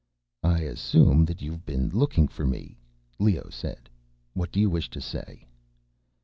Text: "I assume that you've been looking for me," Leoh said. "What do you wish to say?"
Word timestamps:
"I 0.41 0.61
assume 0.61 1.25
that 1.25 1.43
you've 1.43 1.63
been 1.63 1.89
looking 1.91 2.27
for 2.27 2.43
me," 2.43 2.79
Leoh 3.19 3.51
said. 3.51 3.87
"What 4.33 4.51
do 4.51 4.59
you 4.59 4.67
wish 4.67 4.89
to 4.89 4.99
say?" 4.99 5.45